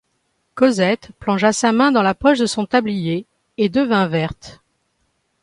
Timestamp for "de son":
2.39-2.65